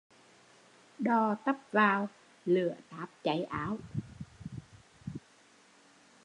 [0.99, 2.09] Đò tấp vào,
[2.45, 3.77] lửa táp cháy áo